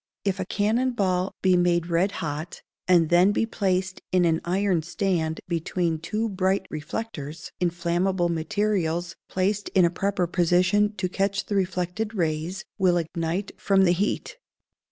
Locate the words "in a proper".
9.75-10.25